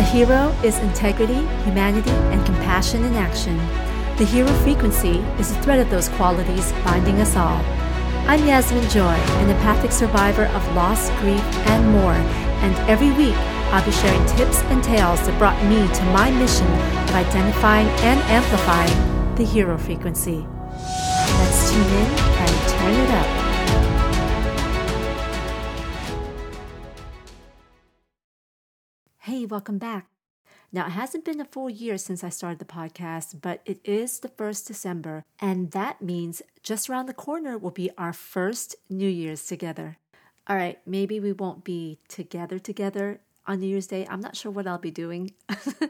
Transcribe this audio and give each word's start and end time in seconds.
A 0.00 0.02
hero 0.02 0.48
is 0.64 0.78
integrity, 0.78 1.46
humanity, 1.64 2.08
and 2.32 2.42
compassion 2.46 3.04
in 3.04 3.16
action. 3.16 3.58
The 4.16 4.24
hero 4.24 4.48
frequency 4.64 5.18
is 5.38 5.50
a 5.50 5.60
thread 5.60 5.78
of 5.78 5.90
those 5.90 6.08
qualities 6.16 6.72
binding 6.84 7.20
us 7.20 7.36
all. 7.36 7.60
I'm 8.26 8.46
Yasmin 8.46 8.88
Joy, 8.88 9.12
an 9.42 9.50
empathic 9.50 9.92
survivor 9.92 10.46
of 10.46 10.74
loss, 10.74 11.10
grief, 11.20 11.44
and 11.68 11.92
more, 11.92 12.14
and 12.64 12.74
every 12.88 13.10
week 13.12 13.36
I'll 13.74 13.84
be 13.84 13.92
sharing 13.92 14.24
tips 14.38 14.62
and 14.72 14.82
tales 14.82 15.20
that 15.26 15.38
brought 15.38 15.62
me 15.64 15.86
to 15.86 16.04
my 16.14 16.30
mission 16.30 16.66
of 16.66 17.14
identifying 17.14 17.88
and 18.00 18.20
amplifying 18.20 19.34
the 19.34 19.44
hero 19.44 19.76
frequency. 19.76 20.46
Let's 20.70 21.70
tune 21.70 21.84
in 21.84 22.08
and 22.40 22.68
turn 22.70 22.94
it 22.94 23.10
up. 23.10 23.39
Hey, 29.24 29.44
welcome 29.44 29.76
back. 29.76 30.06
Now, 30.72 30.86
it 30.86 30.92
hasn't 30.92 31.26
been 31.26 31.42
a 31.42 31.44
full 31.44 31.68
year 31.68 31.98
since 31.98 32.24
I 32.24 32.30
started 32.30 32.58
the 32.58 32.64
podcast, 32.64 33.42
but 33.42 33.60
it 33.66 33.78
is 33.84 34.20
the 34.20 34.30
first 34.30 34.66
December, 34.66 35.26
and 35.38 35.72
that 35.72 36.00
means 36.00 36.40
just 36.62 36.88
around 36.88 37.04
the 37.04 37.12
corner 37.12 37.58
will 37.58 37.70
be 37.70 37.90
our 37.98 38.14
first 38.14 38.76
New 38.88 39.10
Year's 39.10 39.44
together. 39.44 39.98
All 40.46 40.56
right, 40.56 40.78
maybe 40.86 41.20
we 41.20 41.32
won't 41.32 41.64
be 41.64 41.98
together 42.08 42.58
together 42.58 43.20
on 43.46 43.60
New 43.60 43.66
Year's 43.66 43.88
Day. 43.88 44.06
I'm 44.08 44.22
not 44.22 44.36
sure 44.36 44.50
what 44.50 44.66
I'll 44.66 44.78
be 44.78 44.90
doing, 44.90 45.32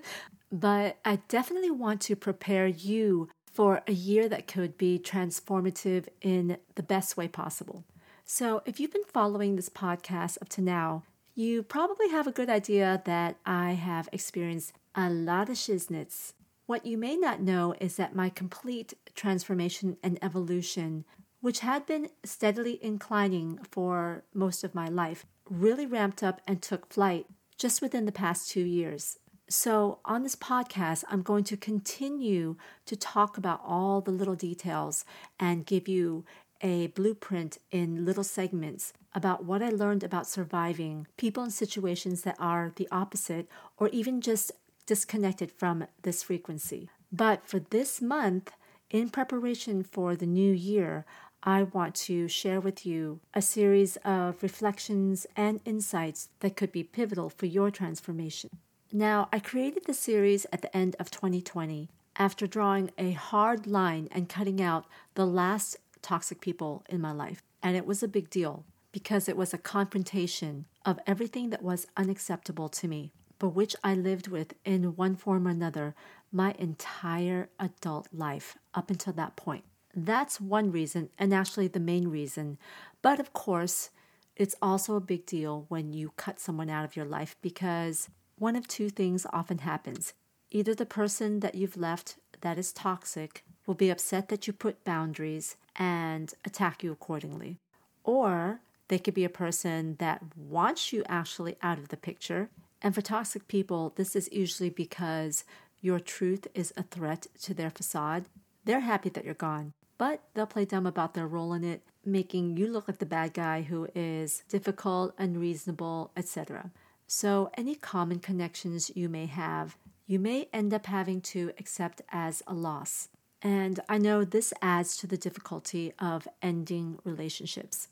but 0.50 0.98
I 1.04 1.20
definitely 1.28 1.70
want 1.70 2.00
to 2.00 2.16
prepare 2.16 2.66
you 2.66 3.28
for 3.52 3.82
a 3.86 3.92
year 3.92 4.28
that 4.28 4.48
could 4.48 4.76
be 4.76 4.98
transformative 4.98 6.08
in 6.20 6.56
the 6.74 6.82
best 6.82 7.16
way 7.16 7.28
possible. 7.28 7.84
So, 8.24 8.62
if 8.66 8.80
you've 8.80 8.92
been 8.92 9.04
following 9.04 9.54
this 9.54 9.68
podcast 9.68 10.38
up 10.42 10.48
to 10.48 10.62
now, 10.62 11.04
you 11.40 11.62
probably 11.62 12.10
have 12.10 12.26
a 12.26 12.32
good 12.32 12.50
idea 12.50 13.00
that 13.06 13.36
I 13.46 13.72
have 13.72 14.10
experienced 14.12 14.74
a 14.94 15.08
lot 15.08 15.48
of 15.48 15.56
shiznits. 15.56 16.34
What 16.66 16.84
you 16.84 16.98
may 16.98 17.16
not 17.16 17.40
know 17.40 17.74
is 17.80 17.96
that 17.96 18.14
my 18.14 18.28
complete 18.28 18.92
transformation 19.14 19.96
and 20.02 20.18
evolution, 20.20 21.06
which 21.40 21.60
had 21.60 21.86
been 21.86 22.10
steadily 22.24 22.78
inclining 22.84 23.58
for 23.70 24.22
most 24.34 24.64
of 24.64 24.74
my 24.74 24.88
life, 24.88 25.24
really 25.48 25.86
ramped 25.86 26.22
up 26.22 26.42
and 26.46 26.60
took 26.60 26.92
flight 26.92 27.24
just 27.56 27.80
within 27.80 28.04
the 28.04 28.12
past 28.12 28.50
two 28.50 28.60
years. 28.60 29.18
So, 29.48 29.98
on 30.04 30.22
this 30.22 30.36
podcast, 30.36 31.04
I'm 31.08 31.22
going 31.22 31.44
to 31.44 31.56
continue 31.56 32.56
to 32.84 32.96
talk 32.96 33.38
about 33.38 33.62
all 33.64 34.02
the 34.02 34.12
little 34.12 34.36
details 34.36 35.06
and 35.40 35.66
give 35.66 35.88
you 35.88 36.24
a 36.60 36.88
blueprint 36.88 37.58
in 37.70 38.04
little 38.04 38.24
segments 38.24 38.92
about 39.14 39.44
what 39.44 39.62
I 39.62 39.70
learned 39.70 40.04
about 40.04 40.26
surviving 40.26 41.06
people 41.16 41.42
in 41.42 41.50
situations 41.50 42.22
that 42.22 42.36
are 42.38 42.72
the 42.76 42.88
opposite 42.90 43.48
or 43.76 43.88
even 43.88 44.20
just 44.20 44.52
disconnected 44.86 45.50
from 45.50 45.86
this 46.02 46.22
frequency. 46.22 46.88
But 47.12 47.46
for 47.46 47.58
this 47.58 48.00
month, 48.00 48.52
in 48.90 49.08
preparation 49.08 49.82
for 49.82 50.16
the 50.16 50.26
new 50.26 50.52
year, 50.52 51.04
I 51.42 51.62
want 51.62 51.94
to 52.06 52.28
share 52.28 52.60
with 52.60 52.84
you 52.84 53.20
a 53.32 53.40
series 53.40 53.96
of 54.04 54.42
reflections 54.42 55.26
and 55.36 55.60
insights 55.64 56.28
that 56.40 56.56
could 56.56 56.70
be 56.70 56.82
pivotal 56.82 57.30
for 57.30 57.46
your 57.46 57.70
transformation. 57.70 58.50
Now, 58.92 59.28
I 59.32 59.38
created 59.38 59.86
the 59.86 59.94
series 59.94 60.46
at 60.52 60.62
the 60.62 60.76
end 60.76 60.96
of 60.98 61.10
2020 61.10 61.88
after 62.16 62.46
drawing 62.46 62.90
a 62.98 63.12
hard 63.12 63.66
line 63.66 64.08
and 64.10 64.28
cutting 64.28 64.60
out 64.60 64.86
the 65.14 65.26
last 65.26 65.76
toxic 66.02 66.40
people 66.40 66.84
in 66.88 67.00
my 67.00 67.12
life. 67.12 67.42
And 67.62 67.76
it 67.76 67.86
was 67.86 68.02
a 68.02 68.08
big 68.08 68.30
deal 68.30 68.64
because 68.92 69.28
it 69.28 69.36
was 69.36 69.54
a 69.54 69.58
confrontation 69.58 70.66
of 70.84 70.98
everything 71.06 71.50
that 71.50 71.62
was 71.62 71.86
unacceptable 71.96 72.68
to 72.68 72.88
me, 72.88 73.12
but 73.38 73.50
which 73.50 73.76
I 73.84 73.94
lived 73.94 74.28
with 74.28 74.54
in 74.64 74.96
one 74.96 75.16
form 75.16 75.46
or 75.46 75.50
another 75.50 75.94
my 76.32 76.54
entire 76.58 77.48
adult 77.58 78.08
life 78.12 78.56
up 78.74 78.90
until 78.90 79.12
that 79.14 79.36
point. 79.36 79.64
That's 79.94 80.40
one 80.40 80.70
reason, 80.70 81.10
and 81.18 81.34
actually 81.34 81.68
the 81.68 81.80
main 81.80 82.08
reason. 82.08 82.58
But 83.02 83.18
of 83.18 83.32
course, 83.32 83.90
it's 84.36 84.54
also 84.62 84.94
a 84.94 85.00
big 85.00 85.26
deal 85.26 85.66
when 85.68 85.92
you 85.92 86.12
cut 86.16 86.38
someone 86.38 86.70
out 86.70 86.84
of 86.84 86.96
your 86.96 87.04
life 87.04 87.36
because 87.42 88.08
one 88.38 88.56
of 88.56 88.68
two 88.68 88.88
things 88.88 89.26
often 89.32 89.58
happens. 89.58 90.14
Either 90.50 90.74
the 90.74 90.86
person 90.86 91.40
that 91.40 91.54
you've 91.54 91.76
left 91.76 92.16
that 92.40 92.58
is 92.58 92.72
toxic 92.72 93.44
will 93.70 93.76
be 93.76 93.88
upset 93.88 94.28
that 94.30 94.48
you 94.48 94.52
put 94.52 94.82
boundaries 94.82 95.54
and 95.76 96.34
attack 96.44 96.82
you 96.82 96.90
accordingly. 96.90 97.56
Or 98.02 98.58
they 98.88 98.98
could 98.98 99.14
be 99.14 99.24
a 99.24 99.28
person 99.44 99.94
that 100.00 100.20
wants 100.36 100.92
you 100.92 101.04
actually 101.08 101.54
out 101.62 101.78
of 101.78 101.86
the 101.86 101.96
picture. 101.96 102.50
And 102.82 102.96
for 102.96 103.00
toxic 103.00 103.46
people, 103.46 103.92
this 103.94 104.16
is 104.16 104.28
usually 104.32 104.70
because 104.70 105.44
your 105.80 106.00
truth 106.00 106.48
is 106.52 106.72
a 106.76 106.82
threat 106.82 107.28
to 107.42 107.54
their 107.54 107.70
facade. 107.70 108.24
They're 108.64 108.80
happy 108.80 109.08
that 109.10 109.24
you're 109.24 109.34
gone, 109.34 109.72
but 109.98 110.20
they'll 110.34 110.46
play 110.46 110.64
dumb 110.64 110.84
about 110.84 111.14
their 111.14 111.28
role 111.28 111.52
in 111.52 111.62
it, 111.62 111.82
making 112.04 112.56
you 112.56 112.66
look 112.66 112.88
like 112.88 112.98
the 112.98 113.06
bad 113.06 113.34
guy 113.34 113.62
who 113.62 113.86
is 113.94 114.42
difficult, 114.48 115.14
unreasonable, 115.16 116.10
etc. 116.16 116.72
So, 117.06 117.52
any 117.56 117.76
common 117.76 118.18
connections 118.18 118.90
you 118.96 119.08
may 119.08 119.26
have, 119.26 119.76
you 120.08 120.18
may 120.18 120.48
end 120.52 120.74
up 120.74 120.86
having 120.86 121.20
to 121.34 121.52
accept 121.56 122.02
as 122.10 122.42
a 122.48 122.52
loss. 122.52 123.10
And 123.42 123.80
I 123.88 123.98
know 123.98 124.24
this 124.24 124.52
adds 124.60 124.96
to 124.98 125.06
the 125.06 125.16
difficulty 125.16 125.92
of 125.98 126.28
ending 126.42 126.98
relationships. 127.04 127.88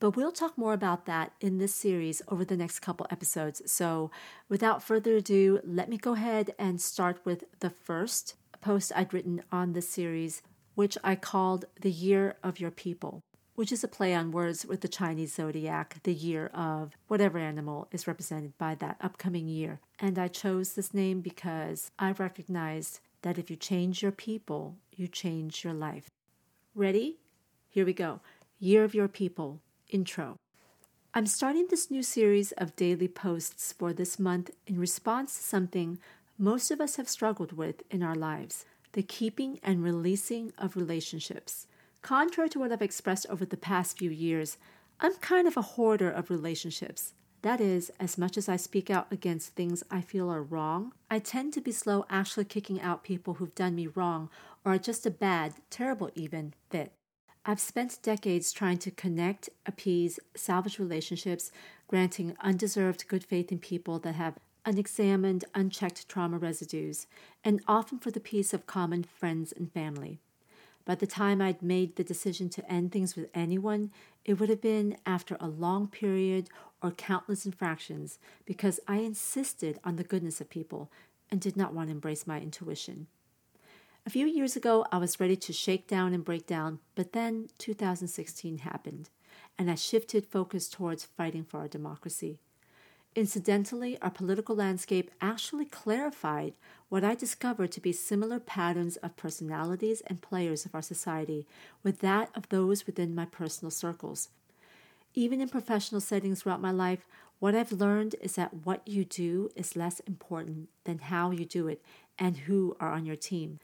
But 0.00 0.16
we'll 0.16 0.32
talk 0.32 0.56
more 0.56 0.74
about 0.74 1.06
that 1.06 1.32
in 1.40 1.58
this 1.58 1.74
series 1.74 2.22
over 2.28 2.44
the 2.44 2.56
next 2.56 2.80
couple 2.80 3.06
episodes. 3.10 3.62
So, 3.70 4.10
without 4.48 4.82
further 4.82 5.16
ado, 5.16 5.60
let 5.64 5.88
me 5.88 5.96
go 5.96 6.12
ahead 6.14 6.54
and 6.58 6.80
start 6.80 7.18
with 7.24 7.44
the 7.58 7.70
first 7.70 8.34
post 8.60 8.92
I'd 8.94 9.12
written 9.12 9.42
on 9.50 9.72
this 9.72 9.88
series, 9.88 10.42
which 10.74 10.96
I 11.02 11.16
called 11.16 11.64
The 11.80 11.90
Year 11.90 12.36
of 12.44 12.60
Your 12.60 12.70
People, 12.70 13.22
which 13.56 13.72
is 13.72 13.82
a 13.82 13.88
play 13.88 14.14
on 14.14 14.30
words 14.30 14.64
with 14.64 14.82
the 14.82 14.88
Chinese 14.88 15.34
zodiac, 15.34 16.00
the 16.04 16.14
year 16.14 16.46
of 16.54 16.96
whatever 17.08 17.38
animal 17.38 17.88
is 17.90 18.06
represented 18.06 18.56
by 18.56 18.76
that 18.76 18.98
upcoming 19.00 19.48
year. 19.48 19.80
And 19.98 20.16
I 20.16 20.28
chose 20.28 20.74
this 20.74 20.94
name 20.94 21.20
because 21.20 21.90
I 21.98 22.12
recognized 22.12 23.00
that 23.22 23.38
if 23.38 23.50
you 23.50 23.56
change 23.56 24.00
your 24.00 24.12
people, 24.12 24.76
you 24.98 25.06
change 25.06 25.64
your 25.64 25.72
life. 25.72 26.08
Ready? 26.74 27.18
Here 27.68 27.86
we 27.86 27.92
go. 27.92 28.20
Year 28.58 28.82
of 28.82 28.94
Your 28.94 29.08
People 29.08 29.60
Intro. 29.88 30.36
I'm 31.14 31.26
starting 31.26 31.68
this 31.70 31.90
new 31.90 32.02
series 32.02 32.52
of 32.52 32.76
daily 32.76 33.08
posts 33.08 33.72
for 33.72 33.92
this 33.92 34.18
month 34.18 34.50
in 34.66 34.78
response 34.78 35.36
to 35.36 35.42
something 35.42 35.98
most 36.36 36.70
of 36.70 36.80
us 36.80 36.96
have 36.96 37.08
struggled 37.08 37.52
with 37.52 37.82
in 37.90 38.02
our 38.02 38.14
lives 38.14 38.64
the 38.92 39.02
keeping 39.02 39.60
and 39.62 39.82
releasing 39.82 40.52
of 40.58 40.76
relationships. 40.76 41.66
Contrary 42.02 42.48
to 42.48 42.58
what 42.58 42.72
I've 42.72 42.82
expressed 42.82 43.26
over 43.28 43.44
the 43.44 43.56
past 43.56 43.98
few 43.98 44.10
years, 44.10 44.56
I'm 44.98 45.14
kind 45.16 45.46
of 45.46 45.56
a 45.56 45.62
hoarder 45.62 46.10
of 46.10 46.30
relationships. 46.30 47.12
That 47.42 47.60
is, 47.60 47.90
as 48.00 48.18
much 48.18 48.36
as 48.36 48.48
I 48.48 48.56
speak 48.56 48.90
out 48.90 49.06
against 49.12 49.54
things 49.54 49.84
I 49.90 50.00
feel 50.00 50.28
are 50.28 50.42
wrong, 50.42 50.92
I 51.08 51.20
tend 51.20 51.52
to 51.52 51.60
be 51.60 51.70
slow 51.70 52.04
actually 52.10 52.44
kicking 52.44 52.80
out 52.80 53.04
people 53.04 53.34
who've 53.34 53.54
done 53.54 53.76
me 53.76 53.86
wrong 53.86 54.28
or 54.64 54.74
are 54.74 54.78
just 54.78 55.06
a 55.06 55.10
bad, 55.10 55.54
terrible 55.70 56.10
even, 56.14 56.54
fit. 56.70 56.92
I've 57.46 57.60
spent 57.60 58.02
decades 58.02 58.52
trying 58.52 58.78
to 58.78 58.90
connect, 58.90 59.48
appease, 59.64 60.18
salvage 60.34 60.78
relationships, 60.78 61.52
granting 61.86 62.36
undeserved 62.40 63.08
good 63.08 63.24
faith 63.24 63.52
in 63.52 63.58
people 63.58 63.98
that 64.00 64.16
have 64.16 64.38
unexamined, 64.66 65.44
unchecked 65.54 66.08
trauma 66.08 66.38
residues, 66.38 67.06
and 67.44 67.62
often 67.66 67.98
for 67.98 68.10
the 68.10 68.20
peace 68.20 68.52
of 68.52 68.66
common 68.66 69.04
friends 69.04 69.52
and 69.52 69.72
family. 69.72 70.20
By 70.84 70.94
the 70.94 71.06
time 71.06 71.40
I'd 71.40 71.62
made 71.62 71.96
the 71.96 72.04
decision 72.04 72.48
to 72.50 72.70
end 72.70 72.92
things 72.92 73.14
with 73.14 73.28
anyone, 73.34 73.90
it 74.24 74.40
would 74.40 74.48
have 74.48 74.60
been 74.60 74.96
after 75.06 75.36
a 75.38 75.46
long 75.46 75.86
period 75.86 76.48
or 76.82 76.90
countless 76.90 77.44
infractions 77.46 78.18
because 78.44 78.80
I 78.86 78.98
insisted 78.98 79.78
on 79.84 79.96
the 79.96 80.04
goodness 80.04 80.40
of 80.40 80.50
people 80.50 80.90
and 81.30 81.40
did 81.40 81.56
not 81.56 81.74
want 81.74 81.88
to 81.88 81.92
embrace 81.92 82.26
my 82.26 82.40
intuition. 82.40 83.06
A 84.06 84.10
few 84.10 84.26
years 84.26 84.56
ago, 84.56 84.86
I 84.90 84.96
was 84.96 85.20
ready 85.20 85.36
to 85.36 85.52
shake 85.52 85.86
down 85.86 86.14
and 86.14 86.24
break 86.24 86.46
down, 86.46 86.78
but 86.94 87.12
then 87.12 87.50
2016 87.58 88.58
happened, 88.58 89.10
and 89.58 89.70
I 89.70 89.74
shifted 89.74 90.24
focus 90.24 90.68
towards 90.68 91.04
fighting 91.04 91.44
for 91.44 91.58
our 91.58 91.68
democracy. 91.68 92.38
Incidentally, 93.14 94.00
our 94.00 94.10
political 94.10 94.54
landscape 94.54 95.10
actually 95.20 95.64
clarified 95.64 96.54
what 96.88 97.04
I 97.04 97.14
discovered 97.14 97.72
to 97.72 97.80
be 97.80 97.92
similar 97.92 98.38
patterns 98.38 98.96
of 98.96 99.16
personalities 99.16 100.02
and 100.06 100.22
players 100.22 100.64
of 100.64 100.74
our 100.74 100.82
society 100.82 101.46
with 101.82 101.98
that 101.98 102.30
of 102.34 102.48
those 102.48 102.86
within 102.86 103.14
my 103.14 103.24
personal 103.24 103.70
circles. 103.70 104.28
Even 105.14 105.40
in 105.40 105.48
professional 105.48 106.00
settings 106.00 106.42
throughout 106.42 106.60
my 106.60 106.70
life, 106.70 107.06
what 107.38 107.54
I've 107.54 107.72
learned 107.72 108.16
is 108.20 108.34
that 108.34 108.66
what 108.66 108.86
you 108.86 109.04
do 109.04 109.50
is 109.54 109.76
less 109.76 110.00
important 110.00 110.68
than 110.84 110.98
how 110.98 111.30
you 111.30 111.44
do 111.44 111.68
it 111.68 111.82
and 112.18 112.36
who 112.36 112.76
are 112.80 112.92
on 112.92 113.06
your 113.06 113.16
team. 113.16 113.60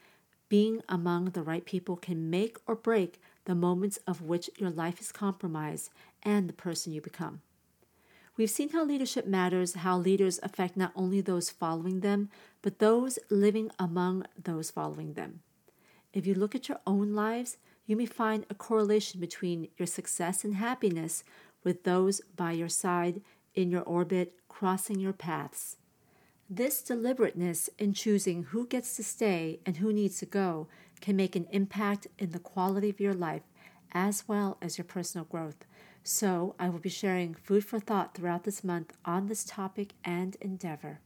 Being 0.49 0.83
among 0.89 1.31
the 1.31 1.43
right 1.43 1.65
people 1.65 1.97
can 1.97 2.31
make 2.31 2.59
or 2.67 2.77
break 2.77 3.21
the 3.45 3.55
moments 3.55 3.99
of 4.07 4.23
which 4.23 4.49
your 4.59 4.71
life 4.71 5.01
is 5.01 5.11
compromised 5.11 5.91
and 6.23 6.49
the 6.49 6.53
person 6.53 6.93
you 6.93 7.01
become. 7.01 7.41
We've 8.37 8.51
seen 8.51 8.71
how 8.71 8.85
leadership 8.85 9.27
matters, 9.27 9.75
how 9.75 9.97
leaders 9.97 10.41
affect 10.43 10.77
not 10.77 10.93
only 10.97 11.21
those 11.21 11.51
following 11.51 12.01
them, 12.01 12.31
but 12.63 12.79
those 12.79 13.19
living 13.31 13.71
among 13.79 14.27
those 14.43 14.71
following 14.71 15.13
them. 15.13 15.41
If 16.13 16.27
you 16.27 16.35
look 16.35 16.55
at 16.55 16.69
your 16.69 16.81
own 16.87 17.15
lives, 17.15 17.59
you 17.87 17.97
may 17.97 18.07
find 18.07 18.47
a 18.49 18.55
correlation 18.55 19.21
between 19.21 19.69
your 19.77 19.87
success 19.87 20.45
and 20.45 20.55
happiness 20.55 21.25
with 21.63 21.85
those 21.85 22.21
by 22.37 22.53
your 22.53 22.69
side 22.69 23.21
in 23.55 23.71
your 23.71 23.83
orbit 23.83 24.35
crossing 24.49 24.99
your 25.01 25.13
paths. 25.13 25.77
This 26.49 26.83
deliberateness 26.83 27.71
in 27.79 27.95
choosing 27.95 28.45
who 28.45 28.67
gets 28.67 28.97
to 28.97 29.03
stay 29.03 29.61
and 29.65 29.79
who 29.79 29.93
needs 29.93 30.19
to 30.19 30.27
go 30.27 30.69
can 31.01 31.17
make 31.17 31.37
an 31.37 31.47
impact 31.51 32.07
in 32.19 32.31
the 32.31 32.39
quality 32.39 32.91
of 32.91 33.01
your 33.01 33.15
life 33.15 33.43
as 33.93 34.25
well 34.27 34.59
as 34.61 34.77
your 34.77 34.85
personal 34.85 35.25
growth. 35.25 35.65
So, 36.03 36.55
I 36.59 36.69
will 36.69 36.81
be 36.81 36.91
sharing 36.91 37.35
food 37.35 37.65
for 37.65 37.81
thought 37.81 38.15
throughout 38.15 38.45
this 38.45 38.63
month 38.63 38.93
on 39.07 39.27
this 39.27 39.43
topic 39.43 39.95
and 40.05 40.37
endeavor. 40.41 41.01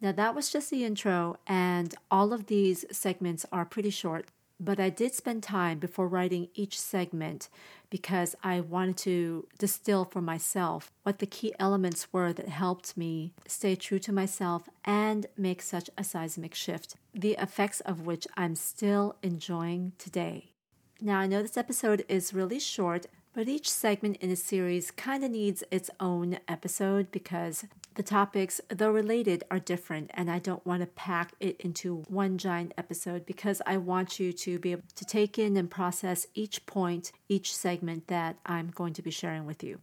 Now, 0.00 0.10
that 0.12 0.34
was 0.34 0.50
just 0.50 0.70
the 0.70 0.84
intro, 0.84 1.36
and 1.46 1.94
all 2.10 2.32
of 2.32 2.46
these 2.46 2.84
segments 2.90 3.46
are 3.52 3.64
pretty 3.64 3.90
short, 3.90 4.26
but 4.58 4.80
I 4.80 4.90
did 4.90 5.14
spend 5.14 5.42
time 5.42 5.78
before 5.78 6.08
writing 6.08 6.48
each 6.54 6.80
segment 6.80 7.48
because 7.90 8.34
I 8.42 8.60
wanted 8.60 8.96
to 8.98 9.46
distill 9.58 10.04
for 10.04 10.20
myself 10.20 10.90
what 11.02 11.18
the 11.18 11.26
key 11.26 11.54
elements 11.58 12.12
were 12.12 12.32
that 12.32 12.48
helped 12.48 12.96
me 12.96 13.32
stay 13.46 13.76
true 13.76 13.98
to 14.00 14.12
myself 14.12 14.68
and 14.84 15.26
make 15.36 15.62
such 15.62 15.90
a 15.96 16.04
seismic 16.04 16.54
shift, 16.54 16.96
the 17.14 17.32
effects 17.32 17.80
of 17.80 18.06
which 18.06 18.26
I'm 18.36 18.54
still 18.54 19.16
enjoying 19.22 19.92
today. 19.98 20.52
Now, 21.00 21.18
I 21.18 21.26
know 21.26 21.42
this 21.42 21.58
episode 21.58 22.04
is 22.08 22.32
really 22.32 22.58
short, 22.58 23.06
but 23.34 23.48
each 23.48 23.70
segment 23.70 24.16
in 24.22 24.30
a 24.30 24.36
series 24.36 24.90
kind 24.90 25.22
of 25.22 25.30
needs 25.30 25.62
its 25.70 25.90
own 26.00 26.38
episode 26.48 27.10
because 27.10 27.66
the 27.96 28.02
topics, 28.02 28.60
though 28.68 28.90
related, 28.90 29.44
are 29.50 29.58
different, 29.58 30.10
and 30.14 30.30
I 30.30 30.38
don't 30.38 30.64
want 30.64 30.82
to 30.82 30.86
pack 30.86 31.32
it 31.40 31.60
into 31.60 32.04
one 32.08 32.38
giant 32.38 32.74
episode 32.78 33.26
because 33.26 33.60
I 33.66 33.78
want 33.78 34.20
you 34.20 34.32
to 34.32 34.58
be 34.58 34.72
able 34.72 34.84
to 34.94 35.04
take 35.04 35.38
in 35.38 35.56
and 35.56 35.70
process 35.70 36.26
each 36.34 36.64
point, 36.66 37.12
each 37.28 37.54
segment 37.54 38.08
that 38.08 38.36
I'm 38.46 38.70
going 38.74 38.92
to 38.94 39.02
be 39.02 39.10
sharing 39.10 39.46
with 39.46 39.64
you. 39.64 39.80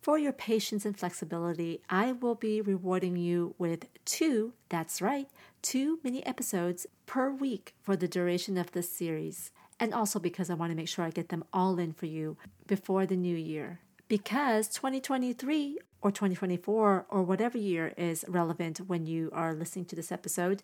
For 0.00 0.18
your 0.18 0.32
patience 0.32 0.84
and 0.84 0.96
flexibility, 0.96 1.80
I 1.90 2.12
will 2.12 2.36
be 2.36 2.60
rewarding 2.60 3.16
you 3.16 3.54
with 3.58 3.86
two, 4.04 4.52
that's 4.68 5.02
right, 5.02 5.28
two 5.62 5.98
mini 6.04 6.24
episodes 6.24 6.86
per 7.06 7.30
week 7.30 7.74
for 7.82 7.96
the 7.96 8.06
duration 8.06 8.56
of 8.56 8.70
this 8.70 8.92
series 8.92 9.50
and 9.78 9.92
also 9.92 10.18
because 10.18 10.50
I 10.50 10.54
want 10.54 10.70
to 10.72 10.76
make 10.76 10.88
sure 10.88 11.04
I 11.04 11.10
get 11.10 11.28
them 11.28 11.44
all 11.52 11.78
in 11.78 11.92
for 11.92 12.06
you 12.06 12.36
before 12.66 13.06
the 13.06 13.16
new 13.16 13.36
year. 13.36 13.80
Because 14.08 14.68
2023 14.68 15.78
or 16.00 16.12
2024 16.12 17.06
or 17.08 17.22
whatever 17.22 17.58
year 17.58 17.92
is 17.96 18.24
relevant 18.28 18.78
when 18.86 19.04
you 19.04 19.30
are 19.32 19.52
listening 19.52 19.84
to 19.86 19.96
this 19.96 20.12
episode 20.12 20.62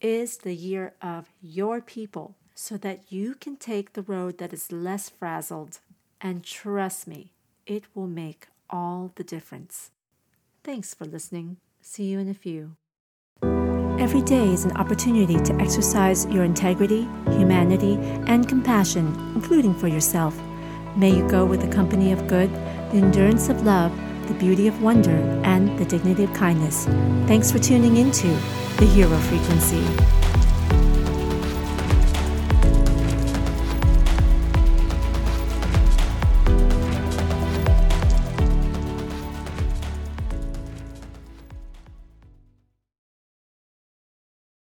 is 0.00 0.38
the 0.38 0.54
year 0.54 0.94
of 1.00 1.30
your 1.40 1.80
people 1.80 2.34
so 2.52 2.76
that 2.78 3.12
you 3.12 3.36
can 3.36 3.54
take 3.54 3.92
the 3.92 4.02
road 4.02 4.38
that 4.38 4.52
is 4.52 4.72
less 4.72 5.08
frazzled. 5.08 5.78
And 6.20 6.42
trust 6.42 7.06
me, 7.06 7.32
it 7.64 7.84
will 7.94 8.08
make 8.08 8.48
all 8.68 9.12
the 9.14 9.24
difference. 9.24 9.92
Thanks 10.64 10.92
for 10.92 11.04
listening. 11.04 11.58
See 11.80 12.06
you 12.06 12.18
in 12.18 12.28
a 12.28 12.34
few. 12.34 12.72
Every 14.00 14.22
day 14.22 14.48
is 14.48 14.64
an 14.64 14.76
opportunity 14.76 15.38
to 15.38 15.54
exercise 15.60 16.26
your 16.26 16.42
integrity, 16.42 17.02
humanity, 17.26 17.94
and 18.26 18.48
compassion, 18.48 19.06
including 19.36 19.74
for 19.74 19.86
yourself. 19.86 20.36
May 20.96 21.14
you 21.14 21.28
go 21.28 21.44
with 21.44 21.60
the 21.60 21.68
company 21.68 22.10
of 22.10 22.26
good, 22.26 22.50
the 22.90 22.98
endurance 22.98 23.48
of 23.48 23.62
love, 23.62 23.96
the 24.28 24.34
beauty 24.34 24.66
of 24.68 24.82
wonder, 24.82 25.16
and 25.44 25.78
the 25.78 25.84
dignity 25.84 26.24
of 26.24 26.32
kindness. 26.34 26.86
Thanks 27.26 27.50
for 27.50 27.58
tuning 27.58 27.96
into 27.96 28.28
the 28.78 28.86
Hero 28.86 29.16
Frequency. 29.18 30.19